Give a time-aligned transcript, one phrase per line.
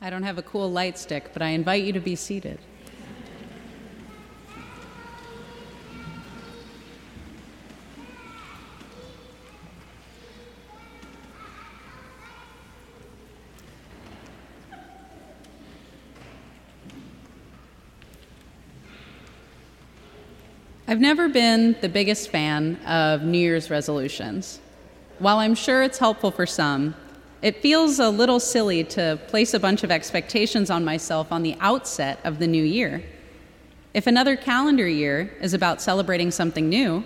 [0.00, 2.58] I don't have a cool light stick, but I invite you to be seated.
[20.88, 24.60] I've never been the biggest fan of New Year's resolutions.
[25.18, 26.94] While I'm sure it's helpful for some,
[27.42, 31.56] it feels a little silly to place a bunch of expectations on myself on the
[31.60, 33.02] outset of the new year.
[33.94, 37.04] If another calendar year is about celebrating something new,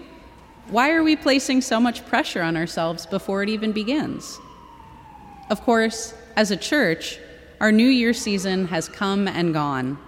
[0.69, 4.38] why are we placing so much pressure on ourselves before it even begins?
[5.51, 7.19] Of course, as a church,
[7.60, 9.99] our New Year season has come and gone.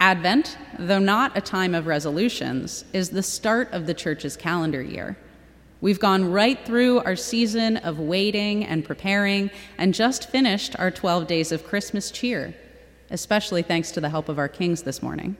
[0.00, 5.16] Advent, though not a time of resolutions, is the start of the church's calendar year.
[5.80, 11.26] We've gone right through our season of waiting and preparing and just finished our 12
[11.26, 12.54] days of Christmas cheer,
[13.10, 15.36] especially thanks to the help of our kings this morning.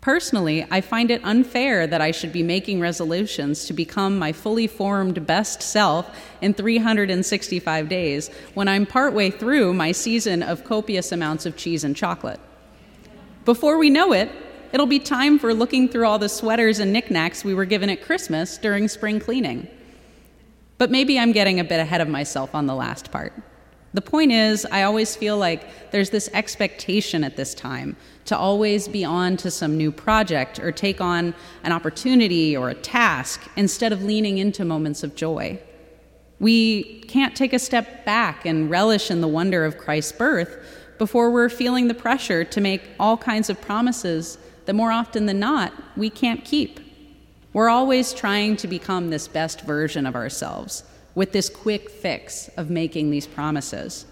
[0.00, 4.68] Personally, I find it unfair that I should be making resolutions to become my fully
[4.68, 6.08] formed best self
[6.40, 11.96] in 365 days when I'm partway through my season of copious amounts of cheese and
[11.96, 12.38] chocolate.
[13.44, 14.30] Before we know it,
[14.72, 18.02] it'll be time for looking through all the sweaters and knickknacks we were given at
[18.02, 19.68] Christmas during spring cleaning.
[20.78, 23.32] But maybe I'm getting a bit ahead of myself on the last part.
[23.94, 27.96] The point is, I always feel like there's this expectation at this time
[28.26, 32.74] to always be on to some new project or take on an opportunity or a
[32.74, 35.58] task instead of leaning into moments of joy.
[36.38, 40.58] We can't take a step back and relish in the wonder of Christ's birth
[40.98, 44.36] before we're feeling the pressure to make all kinds of promises
[44.68, 46.78] that more often than not we can't keep.
[47.54, 52.68] We're always trying to become this best version of ourselves with this quick fix of
[52.68, 54.04] making these promises.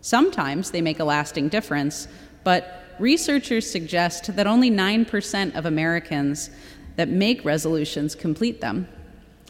[0.00, 2.08] Sometimes they make a lasting difference,
[2.42, 6.48] but researchers suggest that only 9% of Americans
[6.96, 8.88] that make resolutions complete them.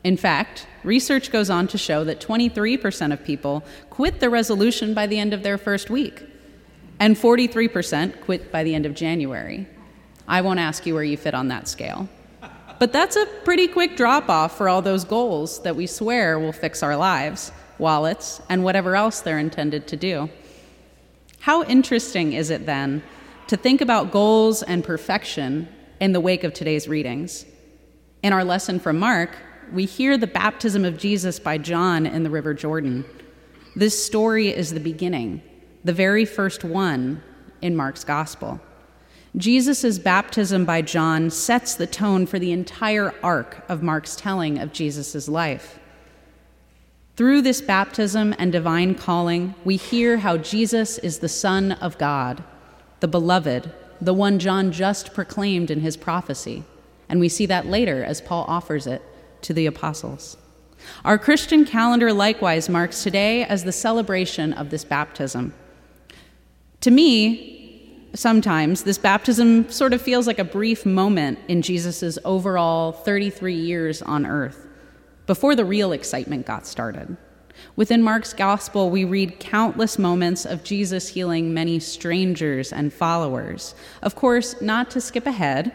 [0.03, 5.07] In fact, research goes on to show that 23% of people quit the resolution by
[5.07, 6.25] the end of their first week
[6.99, 9.69] and 43% quit by the end of January.
[10.29, 12.09] I won't ask you where you fit on that scale.
[12.79, 16.53] But that's a pretty quick drop off for all those goals that we swear will
[16.53, 20.31] fix our lives, wallets, and whatever else they're intended to do.
[21.41, 23.03] How interesting is it then
[23.49, 25.67] to think about goals and perfection
[25.99, 27.47] in the wake of today's readings?
[28.23, 29.37] In our lesson from Mark,
[29.73, 33.05] we hear the baptism of Jesus by John in the River Jordan.
[33.75, 35.43] This story is the beginning
[35.85, 37.23] the very first one
[37.63, 38.61] in Mark's gospel.
[39.37, 44.73] Jesus' baptism by John sets the tone for the entire arc of Mark's telling of
[44.73, 45.79] Jesus' life.
[47.17, 52.43] Through this baptism and divine calling, we hear how Jesus is the Son of God,
[53.01, 56.65] the beloved, the one John just proclaimed in his prophecy.
[57.09, 59.03] And we see that later as Paul offers it
[59.43, 60.37] to the apostles.
[61.05, 65.55] Our Christian calendar likewise marks today as the celebration of this baptism.
[66.83, 67.58] To me,
[68.15, 74.03] sometimes this baptism sort of feels like a brief moment in Jesus' overall 33 years
[74.03, 74.67] on earth,
[75.27, 77.17] before the real excitement got started.
[77.77, 83.75] Within Mark's gospel, we read countless moments of Jesus healing many strangers and followers.
[84.03, 85.73] Of course, not to skip ahead,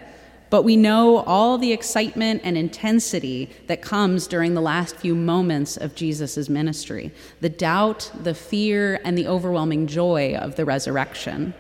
[0.50, 5.78] but we know all the excitement and intensity that comes during the last few moments
[5.78, 7.12] of Jesus' ministry
[7.42, 11.54] the doubt, the fear, and the overwhelming joy of the resurrection.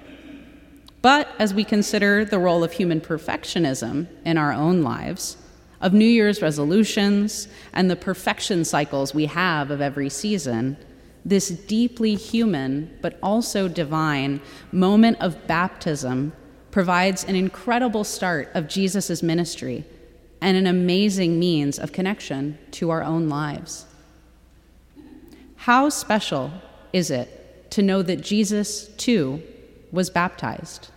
[1.03, 5.35] But as we consider the role of human perfectionism in our own lives,
[5.81, 10.77] of New Year's resolutions, and the perfection cycles we have of every season,
[11.25, 14.39] this deeply human but also divine
[14.71, 16.31] moment of baptism
[16.71, 19.83] provides an incredible start of Jesus' ministry
[20.39, 23.85] and an amazing means of connection to our own lives.
[25.57, 26.53] How special
[26.93, 29.43] is it to know that Jesus, too,
[29.91, 30.91] was baptized?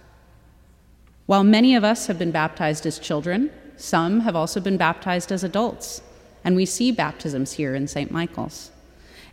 [1.26, 5.42] While many of us have been baptized as children, some have also been baptized as
[5.42, 6.00] adults,
[6.44, 8.12] and we see baptisms here in St.
[8.12, 8.70] Michael's.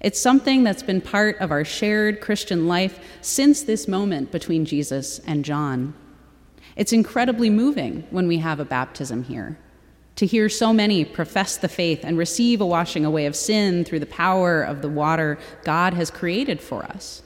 [0.02, 5.20] It's something that's been part of our shared Christian life since this moment between Jesus
[5.20, 5.94] and John.
[6.76, 9.60] It's incredibly moving when we have a baptism here.
[10.16, 14.00] To hear so many profess the faith and receive a washing away of sin through
[14.00, 17.22] the power of the water God has created for us.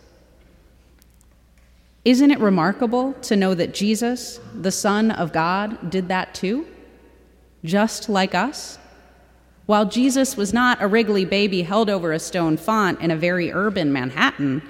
[2.08, 6.66] Isn't it remarkable to know that Jesus, the Son of God, did that too?
[7.66, 8.80] Just like us?
[9.66, 13.52] While Jesus was not a wriggly baby held over a stone font in a very
[13.52, 14.62] urban Manhattan,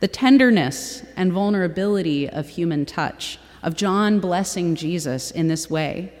[0.00, 6.12] The tenderness and vulnerability of human touch, of John blessing Jesus in this way,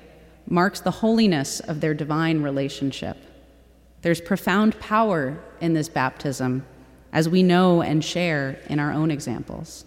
[0.46, 3.16] marks the holiness of their divine relationship.
[4.02, 6.64] There's profound power in this baptism,
[7.12, 9.84] as we know and share in our own examples.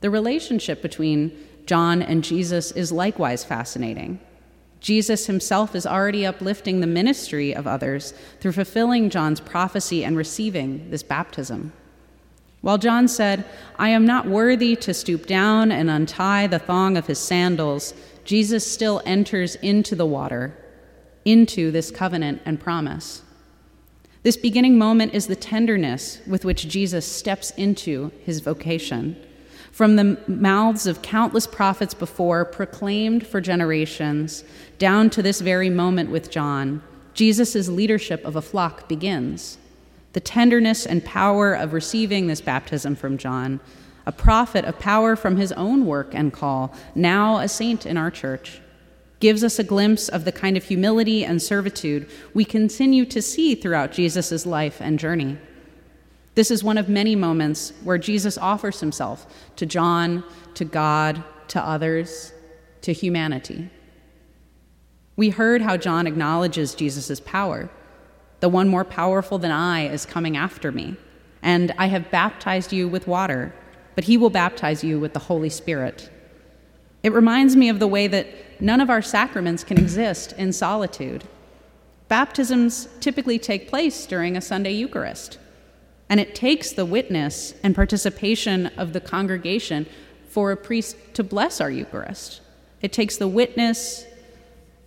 [0.00, 1.36] The relationship between
[1.66, 4.20] John and Jesus is likewise fascinating.
[4.80, 10.88] Jesus himself is already uplifting the ministry of others through fulfilling John's prophecy and receiving
[10.90, 11.72] this baptism.
[12.60, 13.44] While John said,
[13.78, 17.94] I am not worthy to stoop down and untie the thong of his sandals,
[18.24, 20.56] Jesus still enters into the water,
[21.24, 23.22] into this covenant and promise.
[24.22, 29.16] This beginning moment is the tenderness with which Jesus steps into his vocation.
[29.78, 34.42] From the mouths of countless prophets before, proclaimed for generations,
[34.76, 36.82] down to this very moment with John,
[37.14, 39.56] Jesus' leadership of a flock begins.
[40.14, 43.60] The tenderness and power of receiving this baptism from John,
[44.04, 48.10] a prophet of power from his own work and call, now a saint in our
[48.10, 48.60] church,
[49.20, 53.54] gives us a glimpse of the kind of humility and servitude we continue to see
[53.54, 55.38] throughout Jesus' life and journey.
[56.38, 59.26] This is one of many moments where Jesus offers himself
[59.56, 60.22] to John,
[60.54, 62.32] to God, to others,
[62.82, 63.68] to humanity.
[65.16, 67.68] We heard how John acknowledges Jesus' power.
[68.38, 70.96] The one more powerful than I is coming after me,
[71.42, 73.52] and I have baptized you with water,
[73.96, 76.08] but he will baptize you with the Holy Spirit.
[77.02, 78.28] It reminds me of the way that
[78.60, 81.24] none of our sacraments can exist in solitude.
[82.06, 85.38] Baptisms typically take place during a Sunday Eucharist.
[86.08, 89.86] And it takes the witness and participation of the congregation
[90.28, 92.40] for a priest to bless our Eucharist.
[92.80, 94.06] It takes the witness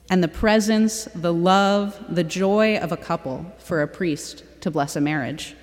[0.09, 4.95] and the presence, the love, the joy of a couple for a priest to bless
[4.95, 5.55] a marriage.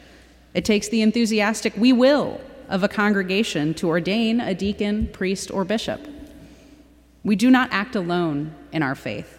[0.54, 5.64] It takes the enthusiastic we will of a congregation to ordain a deacon, priest, or
[5.64, 6.06] bishop.
[7.24, 9.38] We do not act alone in our faith.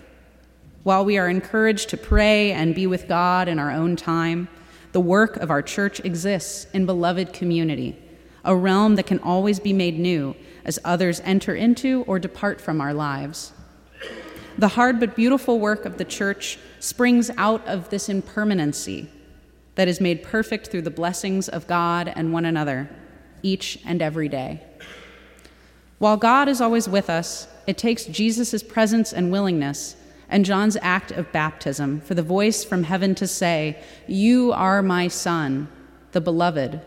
[0.83, 4.47] While we are encouraged to pray and be with God in our own time,
[4.91, 7.97] the work of our church exists in beloved community,
[8.43, 12.81] a realm that can always be made new as others enter into or depart from
[12.81, 13.53] our lives.
[14.57, 19.09] The hard but beautiful work of the church springs out of this impermanency
[19.75, 22.89] that is made perfect through the blessings of God and one another,
[23.41, 24.61] each and every day.
[25.99, 29.95] While God is always with us, it takes Jesus' presence and willingness
[30.29, 35.07] and John's act of baptism for the voice from heaven to say, You are my
[35.07, 35.67] Son,
[36.11, 36.81] the beloved.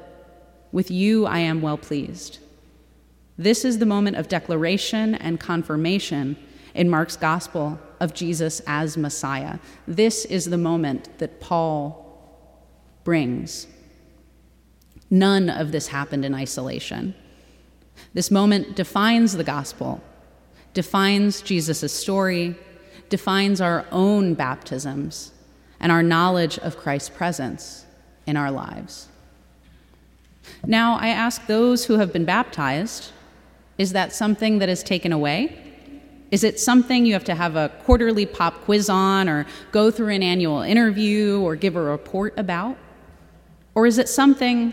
[0.70, 2.38] With you I am well pleased.
[3.36, 6.36] This is the moment of declaration and confirmation
[6.74, 9.58] in Mark's gospel of Jesus as Messiah.
[9.86, 11.98] This is the moment that Paul
[13.04, 13.66] brings.
[15.10, 17.14] None of this happened in isolation.
[18.14, 20.00] This moment defines the gospel,
[20.72, 22.56] defines Jesus' story,
[23.12, 25.32] defines our own baptisms
[25.78, 27.84] and our knowledge of Christ's presence
[28.26, 29.08] in our lives.
[30.66, 33.12] Now, I ask those who have been baptized
[33.76, 35.58] is that something that is taken away?
[36.30, 40.14] Is it something you have to have a quarterly pop quiz on, or go through
[40.14, 42.78] an annual interview, or give a report about?
[43.74, 44.72] Or is it something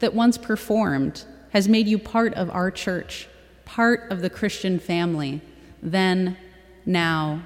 [0.00, 3.28] that once performed has made you part of our church,
[3.64, 5.40] part of the Christian family,
[5.82, 6.36] then,
[6.84, 7.42] now,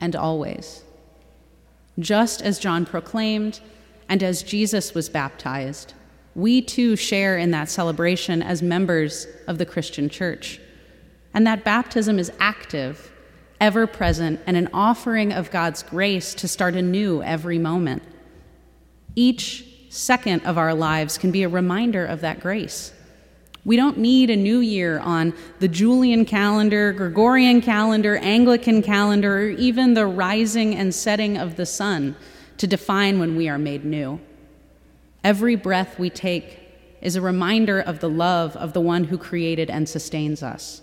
[0.00, 0.82] and always.
[1.98, 3.60] Just as John proclaimed,
[4.08, 5.94] and as Jesus was baptized,
[6.34, 10.60] we too share in that celebration as members of the Christian church.
[11.34, 13.12] And that baptism is active,
[13.60, 18.02] ever present, and an offering of God's grace to start anew every moment.
[19.16, 22.92] Each second of our lives can be a reminder of that grace.
[23.64, 29.48] We don't need a new year on the Julian calendar, Gregorian calendar, Anglican calendar, or
[29.50, 32.16] even the rising and setting of the sun
[32.58, 34.20] to define when we are made new.
[35.24, 36.58] Every breath we take
[37.00, 40.82] is a reminder of the love of the one who created and sustains us.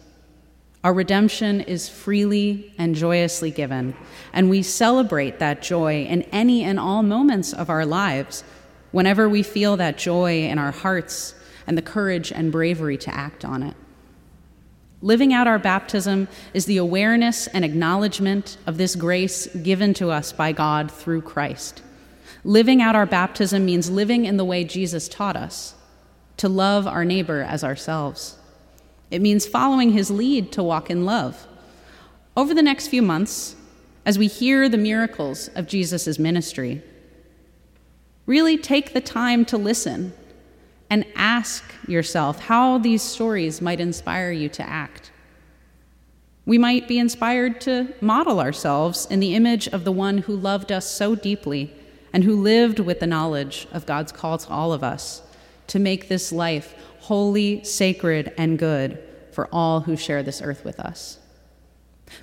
[0.83, 3.95] Our redemption is freely and joyously given,
[4.31, 8.43] and we celebrate that joy in any and all moments of our lives.
[8.91, 11.33] Whenever we feel that joy in our hearts,
[11.67, 13.75] and the courage and bravery to act on it.
[15.01, 20.31] Living out our baptism is the awareness and acknowledgement of this grace given to us
[20.31, 21.83] by God through Christ.
[22.43, 25.75] Living out our baptism means living in the way Jesus taught us
[26.37, 28.37] to love our neighbor as ourselves.
[29.11, 31.47] It means following his lead to walk in love.
[32.35, 33.55] Over the next few months,
[34.05, 36.81] as we hear the miracles of Jesus' ministry,
[38.25, 40.13] really take the time to listen
[40.89, 45.11] and ask yourself how these stories might inspire you to act.
[46.45, 50.71] We might be inspired to model ourselves in the image of the one who loved
[50.71, 51.73] us so deeply
[52.13, 55.21] and who lived with the knowledge of God's call to all of us
[55.67, 58.99] to make this life holy, sacred, and good
[59.31, 61.19] for all who share this earth with us.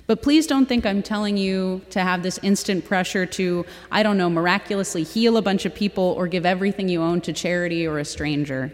[0.07, 4.17] But please don't think I'm telling you to have this instant pressure to, I don't
[4.17, 7.99] know, miraculously heal a bunch of people or give everything you own to charity or
[7.99, 8.71] a stranger.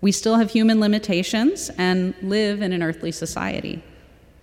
[0.00, 3.82] We still have human limitations and live in an earthly society.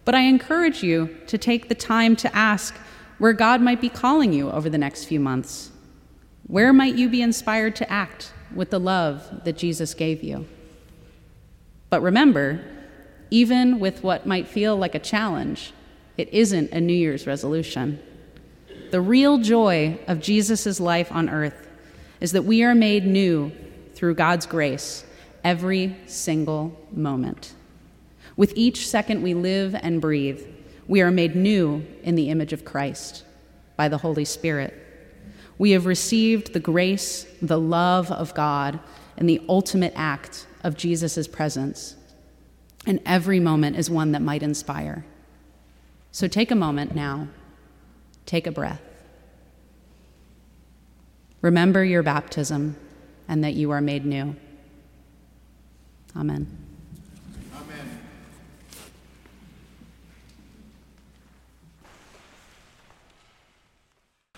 [0.05, 2.75] But I encourage you to take the time to ask
[3.17, 5.71] where God might be calling you over the next few months.
[6.47, 10.47] Where might you be inspired to act with the love that Jesus gave you?
[11.89, 12.63] But remember,
[13.29, 15.73] even with what might feel like a challenge,
[16.19, 17.97] it isn't a New Year's resolution.
[18.91, 21.69] The real joy of Jesus' life on earth
[22.19, 23.53] is that we are made new
[23.95, 25.05] through God's grace
[25.45, 27.53] every single moment.
[28.35, 30.45] With each second we live and breathe,
[30.89, 33.23] we are made new in the image of Christ
[33.77, 34.73] by the Holy Spirit.
[35.57, 38.81] We have received the grace, the love of God,
[39.15, 41.95] and the ultimate act of Jesus' presence.
[42.85, 45.05] And every moment is one that might inspire.
[46.11, 47.27] So take a moment now,
[48.25, 48.81] take a breath.
[51.41, 52.75] Remember your baptism
[53.27, 54.35] and that you are made new.
[56.15, 56.68] Amen.